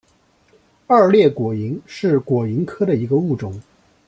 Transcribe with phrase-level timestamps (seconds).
[0.87, 3.61] 二裂果蝇是果蝇科的一个物种。